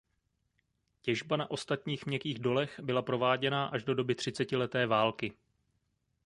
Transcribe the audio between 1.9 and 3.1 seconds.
měkkých dolech byla